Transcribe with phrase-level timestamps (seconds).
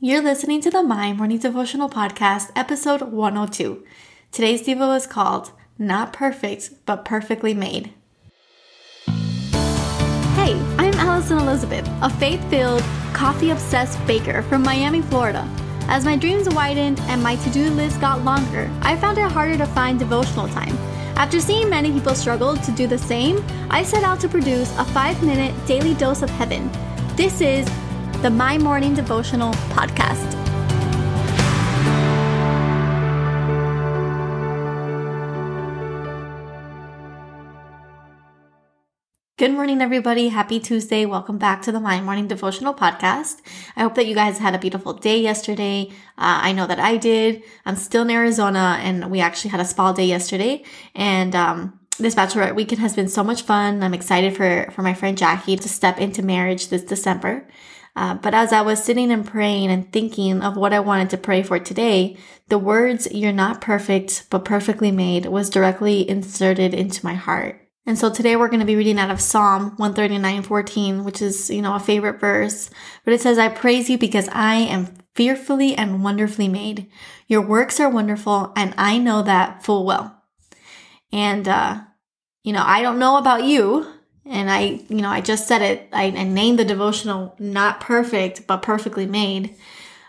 [0.00, 3.84] You're listening to the My Morning Devotional Podcast, episode 102.
[4.30, 7.92] Today's Devo is called Not Perfect, but Perfectly Made.
[10.36, 15.44] Hey, I'm Alison Elizabeth, a faith filled, coffee obsessed baker from Miami, Florida.
[15.88, 19.58] As my dreams widened and my to do list got longer, I found it harder
[19.58, 20.78] to find devotional time.
[21.16, 24.84] After seeing many people struggle to do the same, I set out to produce a
[24.84, 26.70] five minute daily dose of heaven.
[27.16, 27.68] This is
[28.22, 30.32] the My Morning Devotional podcast.
[39.36, 40.30] Good morning, everybody.
[40.30, 41.06] Happy Tuesday.
[41.06, 43.36] Welcome back to the My Morning Devotional podcast.
[43.76, 45.86] I hope that you guys had a beautiful day yesterday.
[46.18, 47.44] Uh, I know that I did.
[47.64, 50.64] I'm still in Arizona and we actually had a spa day yesterday.
[50.96, 53.82] And, um, this bachelorette weekend has been so much fun.
[53.82, 57.46] I'm excited for, for my friend Jackie to step into marriage this December.
[57.98, 61.16] Uh, but as I was sitting and praying and thinking of what I wanted to
[61.16, 62.16] pray for today,
[62.46, 67.60] the words, you're not perfect, but perfectly made was directly inserted into my heart.
[67.86, 71.50] And so today we're going to be reading out of Psalm 139, 14, which is,
[71.50, 72.70] you know, a favorite verse.
[73.04, 76.88] But it says, I praise you because I am fearfully and wonderfully made.
[77.26, 80.22] Your works are wonderful, and I know that full well.
[81.10, 81.80] And, uh,
[82.44, 83.92] you know, I don't know about you,
[84.28, 85.88] and I, you know, I just said it.
[85.92, 89.56] I, I named the devotional not perfect, but perfectly made.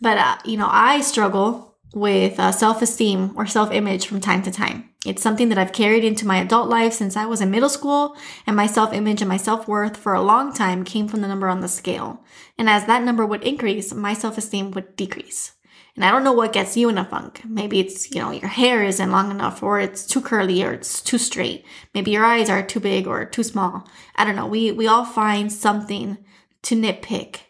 [0.00, 4.42] But, uh, you know, I struggle with uh, self esteem or self image from time
[4.42, 4.90] to time.
[5.06, 8.16] It's something that I've carried into my adult life since I was in middle school,
[8.46, 11.28] and my self image and my self worth for a long time came from the
[11.28, 12.22] number on the scale.
[12.58, 15.52] And as that number would increase, my self esteem would decrease.
[15.96, 17.42] And I don't know what gets you in a funk.
[17.44, 21.00] Maybe it's, you know, your hair isn't long enough or it's too curly or it's
[21.02, 21.64] too straight.
[21.94, 23.88] Maybe your eyes are too big or too small.
[24.16, 24.46] I don't know.
[24.46, 26.18] We, we all find something
[26.62, 27.40] to nitpick.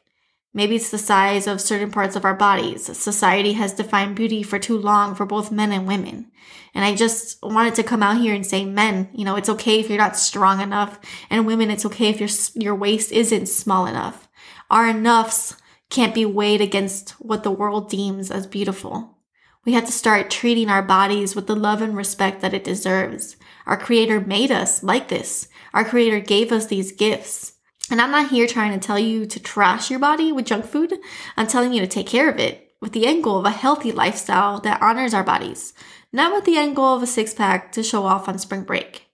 [0.53, 2.97] Maybe it's the size of certain parts of our bodies.
[2.99, 6.33] Society has defined beauty for too long for both men and women.
[6.75, 9.79] And I just wanted to come out here and say, men, you know, it's okay
[9.79, 10.99] if you're not strong enough.
[11.29, 12.29] And women, it's okay if your,
[12.61, 14.29] your waist isn't small enough.
[14.71, 15.57] Our enoughs
[15.91, 19.19] can't be weighed against what the world deems as beautiful.
[19.65, 23.37] We have to start treating our bodies with the love and respect that it deserves.
[23.67, 25.49] Our creator made us like this.
[25.75, 27.55] Our creator gave us these gifts.
[27.91, 30.95] And I'm not here trying to tell you to trash your body with junk food.
[31.37, 33.93] I'm telling you to take care of it with the end goal of a healthy
[33.93, 35.75] lifestyle that honors our bodies,
[36.13, 39.07] not with the end goal of a six pack to show off on spring break.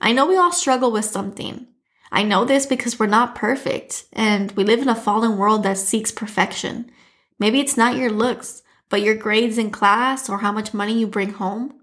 [0.00, 1.68] I know we all struggle with something.
[2.16, 5.76] I know this because we're not perfect and we live in a fallen world that
[5.76, 6.90] seeks perfection.
[7.38, 11.06] Maybe it's not your looks, but your grades in class or how much money you
[11.06, 11.74] bring home.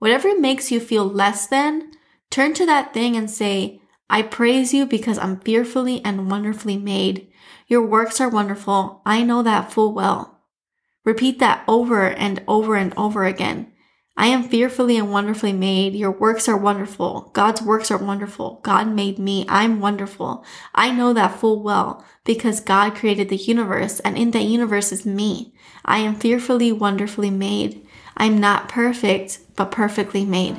[0.00, 1.92] Whatever makes you feel less than,
[2.28, 3.80] turn to that thing and say,
[4.10, 7.28] I praise you because I'm fearfully and wonderfully made.
[7.68, 9.00] Your works are wonderful.
[9.06, 10.40] I know that full well.
[11.04, 13.70] Repeat that over and over and over again.
[14.18, 15.94] I am fearfully and wonderfully made.
[15.94, 17.30] Your works are wonderful.
[17.34, 18.58] God's works are wonderful.
[18.64, 19.46] God made me.
[19.48, 20.44] I'm wonderful.
[20.74, 25.06] I know that full well because God created the universe and in that universe is
[25.06, 25.54] me.
[25.84, 27.86] I am fearfully, wonderfully made.
[28.16, 30.56] I'm not perfect, but perfectly made.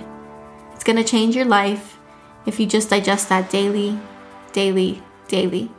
[0.74, 2.00] It's going to change your life
[2.46, 4.00] if you just digest that daily,
[4.54, 5.70] daily, daily.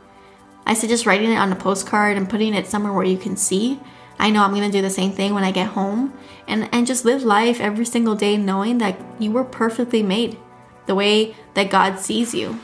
[0.67, 3.79] I suggest writing it on a postcard and putting it somewhere where you can see
[4.21, 6.13] I know I'm to do the same thing when I get home
[6.47, 10.37] and, and just live life every single day knowing that you were perfectly made
[10.85, 12.59] the way that God sees you.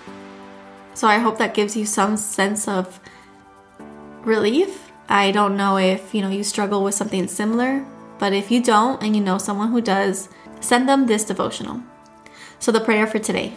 [0.94, 3.00] So I hope that gives you some sense of
[4.22, 4.92] relief.
[5.10, 7.84] I don't know if, you know, you struggle with something similar,
[8.20, 10.30] but if you don't and you know someone who does,
[10.60, 11.82] send them this devotional.
[12.60, 13.54] So the prayer for today.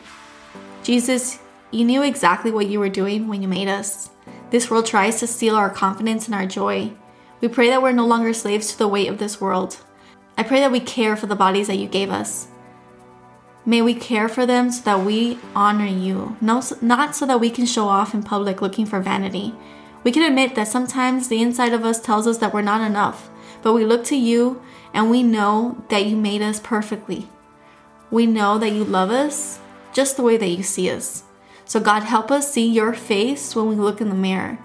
[0.82, 1.38] Jesus,
[1.70, 4.08] you knew exactly what you were doing when you made us.
[4.48, 6.92] This world tries to steal our confidence and our joy.
[7.40, 9.78] We pray that we're no longer slaves to the weight of this world.
[10.36, 12.48] I pray that we care for the bodies that you gave us.
[13.64, 17.66] May we care for them so that we honor you, not so that we can
[17.66, 19.54] show off in public looking for vanity.
[20.02, 23.30] We can admit that sometimes the inside of us tells us that we're not enough,
[23.62, 24.62] but we look to you
[24.94, 27.28] and we know that you made us perfectly.
[28.10, 29.60] We know that you love us
[29.92, 31.24] just the way that you see us.
[31.64, 34.58] So, God, help us see your face when we look in the mirror.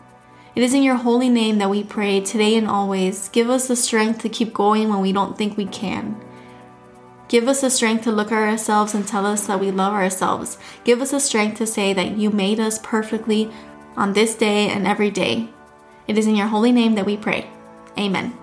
[0.56, 3.28] It is in your holy name that we pray today and always.
[3.28, 6.16] Give us the strength to keep going when we don't think we can.
[7.28, 10.58] Give us the strength to look at ourselves and tell us that we love ourselves.
[10.86, 13.52] Give us the strength to say that you made us perfectly
[13.98, 15.50] on this day and every day.
[16.08, 17.50] It is in your holy name that we pray.
[18.00, 18.34] Amen.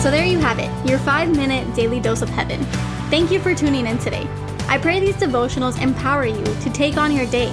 [0.00, 2.64] So there you have it, your five minute daily dose of heaven.
[3.08, 4.26] Thank you for tuning in today.
[4.66, 7.52] I pray these devotionals empower you to take on your day